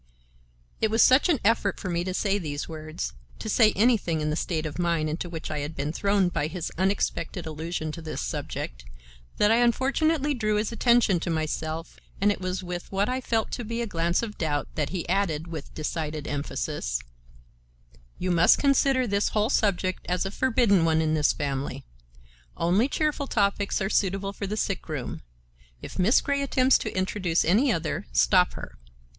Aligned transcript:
It 0.81 0.89
was 0.89 1.03
such 1.03 1.29
an 1.29 1.39
effort 1.45 1.79
for 1.79 1.87
me 1.87 2.03
to 2.05 2.13
say 2.15 2.39
these 2.39 2.67
words, 2.67 3.13
to 3.37 3.47
say 3.47 3.71
anything 3.73 4.19
in 4.19 4.31
the 4.31 4.35
state 4.35 4.65
of 4.65 4.79
mind 4.79 5.11
into 5.11 5.29
which 5.29 5.51
I 5.51 5.59
had 5.59 5.75
been 5.75 5.93
thrown 5.93 6.29
by 6.29 6.47
his 6.47 6.71
unexpected 6.75 7.45
allusion 7.45 7.91
to 7.91 8.01
this 8.01 8.19
subject, 8.19 8.83
that 9.37 9.51
I 9.51 9.57
unfortunately 9.57 10.33
drew 10.33 10.55
his 10.55 10.71
attention 10.71 11.19
to 11.19 11.29
myself 11.29 11.99
and 12.19 12.31
it 12.31 12.41
was 12.41 12.63
with 12.63 12.91
what 12.91 13.09
I 13.09 13.21
felt 13.21 13.51
to 13.51 13.63
be 13.63 13.79
a 13.79 13.85
glance 13.85 14.23
of 14.23 14.39
doubt 14.39 14.69
that 14.73 14.89
he 14.89 15.07
added 15.07 15.45
with 15.45 15.71
decided 15.75 16.25
emphasis: 16.27 16.99
"You 18.17 18.31
must 18.31 18.57
consider 18.57 19.05
this 19.05 19.29
whole 19.29 19.51
subject 19.51 20.07
as 20.09 20.25
a 20.25 20.31
forbidden 20.31 20.83
one 20.83 21.01
in 21.03 21.13
this 21.13 21.31
family. 21.31 21.85
Only 22.57 22.87
cheerful 22.87 23.27
topics 23.27 23.79
are 23.81 23.89
suitable 23.91 24.33
for 24.33 24.47
the 24.47 24.57
sick 24.57 24.89
room. 24.89 25.21
If 25.83 25.99
Miss 25.99 26.21
Grey 26.21 26.41
attempts 26.41 26.79
to 26.79 26.97
introduce 26.97 27.45
any 27.45 27.71
other, 27.71 28.07
stop 28.11 28.53
her. 28.53 28.79